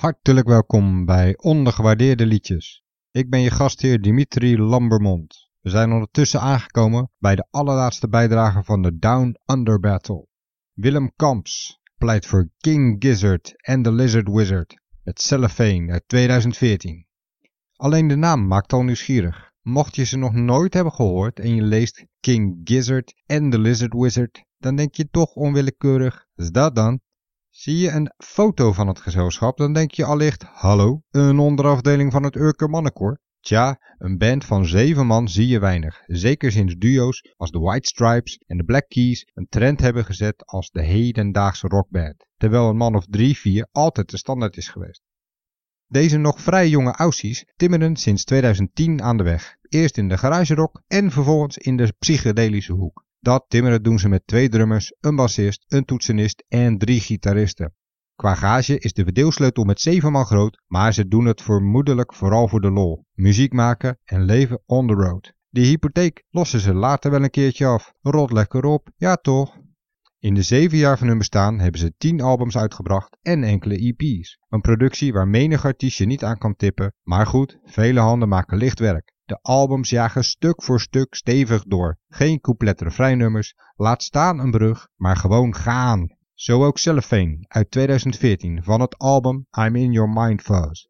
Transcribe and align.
Hartelijk 0.00 0.46
welkom 0.46 1.04
bij 1.04 1.36
Ondergewaardeerde 1.36 2.26
Liedjes. 2.26 2.84
Ik 3.10 3.30
ben 3.30 3.40
je 3.40 3.50
gastheer 3.50 4.00
Dimitri 4.00 4.58
Lambermond. 4.58 5.50
We 5.60 5.70
zijn 5.70 5.92
ondertussen 5.92 6.40
aangekomen 6.40 7.10
bij 7.18 7.36
de 7.36 7.46
allerlaatste 7.50 8.08
bijdrage 8.08 8.62
van 8.62 8.82
de 8.82 8.98
Down 8.98 9.36
Under 9.46 9.80
Battle. 9.80 10.26
Willem 10.72 11.12
Kamps 11.16 11.80
pleit 11.98 12.26
voor 12.26 12.50
King 12.56 12.96
Gizzard 12.98 13.54
en 13.56 13.82
The 13.82 13.92
Lizard 13.92 14.28
Wizard 14.28 14.80
met 15.02 15.20
Cellophane 15.20 15.92
uit 15.92 16.04
2014. 16.06 17.06
Alleen 17.76 18.08
de 18.08 18.16
naam 18.16 18.46
maakt 18.46 18.72
al 18.72 18.82
nieuwsgierig. 18.82 19.50
Mocht 19.60 19.96
je 19.96 20.04
ze 20.04 20.16
nog 20.16 20.32
nooit 20.32 20.74
hebben 20.74 20.92
gehoord 20.92 21.40
en 21.40 21.54
je 21.54 21.62
leest 21.62 22.06
King 22.20 22.60
Gizzard 22.64 23.22
en 23.26 23.50
The 23.50 23.58
Lizard 23.58 23.92
Wizard, 23.94 24.44
dan 24.58 24.76
denk 24.76 24.94
je 24.94 25.08
toch 25.10 25.34
onwillekeurig, 25.34 26.26
is 26.34 26.50
dat 26.50 26.74
dan? 26.74 27.00
Zie 27.50 27.76
je 27.76 27.90
een 27.90 28.12
foto 28.16 28.72
van 28.72 28.88
het 28.88 29.00
gezelschap, 29.00 29.56
dan 29.56 29.72
denk 29.72 29.90
je 29.90 30.04
allicht, 30.04 30.42
hallo, 30.42 31.02
een 31.10 31.38
onderafdeling 31.38 32.12
van 32.12 32.22
het 32.22 32.36
Urker 32.36 32.68
Mannenkoor? 32.68 33.20
Tja, 33.40 33.94
een 33.98 34.18
band 34.18 34.44
van 34.44 34.66
zeven 34.66 35.06
man 35.06 35.28
zie 35.28 35.46
je 35.46 35.58
weinig, 35.58 36.02
zeker 36.06 36.52
sinds 36.52 36.74
duo's 36.78 37.34
als 37.36 37.50
de 37.50 37.58
White 37.58 37.88
Stripes 37.88 38.38
en 38.46 38.56
de 38.56 38.64
Black 38.64 38.88
Keys 38.88 39.30
een 39.34 39.46
trend 39.48 39.80
hebben 39.80 40.04
gezet 40.04 40.46
als 40.46 40.70
de 40.70 40.82
hedendaagse 40.82 41.68
rockband, 41.68 42.26
terwijl 42.36 42.68
een 42.68 42.76
man 42.76 42.94
of 42.94 43.06
drie, 43.06 43.36
vier 43.36 43.68
altijd 43.72 44.10
de 44.10 44.16
standaard 44.16 44.56
is 44.56 44.68
geweest. 44.68 45.02
Deze 45.86 46.16
nog 46.16 46.40
vrij 46.40 46.68
jonge 46.68 46.92
aussies 46.92 47.44
timmeren 47.56 47.96
sinds 47.96 48.24
2010 48.24 49.02
aan 49.02 49.16
de 49.16 49.22
weg, 49.22 49.56
eerst 49.68 49.96
in 49.96 50.08
de 50.08 50.18
garagerock 50.18 50.82
en 50.86 51.10
vervolgens 51.10 51.58
in 51.58 51.76
de 51.76 51.94
psychedelische 51.98 52.72
hoek. 52.72 53.04
Dat 53.20 53.44
timmeren 53.48 53.82
doen 53.82 53.98
ze 53.98 54.08
met 54.08 54.26
twee 54.26 54.48
drummers, 54.48 54.94
een 55.00 55.16
bassist, 55.16 55.64
een 55.68 55.84
toetsenist 55.84 56.44
en 56.48 56.78
drie 56.78 57.00
gitaristen. 57.00 57.74
Qua 58.16 58.34
gage 58.34 58.78
is 58.78 58.92
de 58.92 59.04
verdeelsleutel 59.04 59.64
met 59.64 59.80
zeven 59.80 60.12
man 60.12 60.24
groot, 60.24 60.62
maar 60.66 60.92
ze 60.94 61.08
doen 61.08 61.24
het 61.24 61.42
vermoedelijk 61.42 62.14
vooral 62.14 62.48
voor 62.48 62.60
de 62.60 62.70
lol. 62.70 63.04
Muziek 63.12 63.52
maken 63.52 63.98
en 64.04 64.24
leven 64.24 64.62
on 64.66 64.86
the 64.86 64.94
road. 64.94 65.32
Die 65.50 65.66
hypotheek 65.66 66.24
lossen 66.30 66.60
ze 66.60 66.74
later 66.74 67.10
wel 67.10 67.22
een 67.22 67.30
keertje 67.30 67.66
af. 67.66 67.92
Rot 68.00 68.32
lekker 68.32 68.64
op, 68.64 68.88
ja 68.96 69.16
toch? 69.16 69.58
In 70.18 70.34
de 70.34 70.42
zeven 70.42 70.78
jaar 70.78 70.98
van 70.98 71.06
hun 71.06 71.18
bestaan 71.18 71.58
hebben 71.58 71.80
ze 71.80 71.94
tien 71.98 72.20
albums 72.20 72.56
uitgebracht 72.56 73.18
en 73.22 73.44
enkele 73.44 73.76
EP's. 73.76 74.38
Een 74.48 74.60
productie 74.60 75.12
waar 75.12 75.28
menig 75.28 75.64
artiestje 75.64 76.06
niet 76.06 76.24
aan 76.24 76.38
kan 76.38 76.56
tippen, 76.56 76.94
maar 77.02 77.26
goed, 77.26 77.58
vele 77.64 78.00
handen 78.00 78.28
maken 78.28 78.58
licht 78.58 78.78
werk. 78.78 79.12
De 79.30 79.38
albums 79.42 79.90
jagen 79.90 80.24
stuk 80.24 80.62
voor 80.62 80.80
stuk 80.80 81.14
stevig 81.14 81.64
door. 81.64 81.98
Geen 82.08 82.40
couplet 82.40 82.80
refreinnummers, 82.80 83.54
laat 83.76 84.02
staan 84.02 84.38
een 84.38 84.50
brug, 84.50 84.88
maar 84.96 85.16
gewoon 85.16 85.54
gaan. 85.54 86.08
Zo 86.34 86.64
ook 86.64 86.78
Cellophane 86.78 87.44
uit 87.48 87.70
2014 87.70 88.62
van 88.62 88.80
het 88.80 88.98
album 88.98 89.46
I'm 89.58 89.76
in 89.76 89.92
Your 89.92 90.10
Mind 90.10 90.42
Fuzz. 90.42 90.86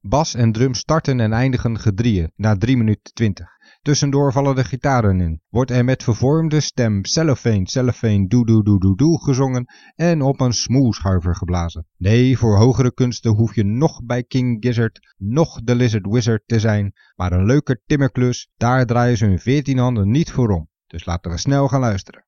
Bas 0.00 0.34
en 0.34 0.52
drum 0.52 0.74
starten 0.74 1.20
en 1.20 1.32
eindigen 1.32 1.78
gedrieën 1.78 2.32
na 2.36 2.56
3 2.56 2.76
minuten 2.76 3.14
20. 3.14 3.57
Tussendoor 3.88 4.32
vallen 4.32 4.54
de 4.54 4.64
gitaren 4.64 5.20
in. 5.20 5.40
Wordt 5.48 5.70
er 5.70 5.84
met 5.84 6.02
vervormde 6.02 6.60
stem 6.60 7.04
cellophane, 7.04 7.68
cellophane, 7.68 8.26
doe 8.26 8.46
doe 8.46 8.64
doe 8.64 8.80
doe 8.80 8.96
doe 8.96 9.24
gezongen 9.24 9.64
en 9.94 10.22
op 10.22 10.40
een 10.40 10.52
smoeschuiver 10.52 11.36
geblazen. 11.36 11.86
Nee, 11.96 12.38
voor 12.38 12.56
hogere 12.56 12.94
kunsten 12.94 13.30
hoef 13.30 13.54
je 13.54 13.64
nog 13.64 14.04
bij 14.04 14.22
King 14.22 14.56
Gizzard, 14.60 15.14
nog 15.16 15.60
de 15.62 15.74
Lizard 15.74 16.06
Wizard 16.06 16.42
te 16.46 16.60
zijn, 16.60 16.92
maar 17.16 17.32
een 17.32 17.46
leuke 17.46 17.80
timmerklus, 17.86 18.48
daar 18.56 18.86
draaien 18.86 19.16
ze 19.16 19.24
hun 19.24 19.38
veertien 19.38 19.78
handen 19.78 20.10
niet 20.10 20.30
voor 20.32 20.50
om. 20.50 20.68
Dus 20.86 21.04
laten 21.04 21.30
we 21.30 21.38
snel 21.38 21.68
gaan 21.68 21.80
luisteren. 21.80 22.27